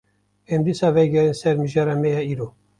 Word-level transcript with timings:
Em, 0.53 0.61
dîsa 0.67 0.87
vegerin 0.95 1.35
ser 1.41 1.55
mijara 1.63 1.95
me 2.01 2.09
ya 2.15 2.21
îro 2.31 2.47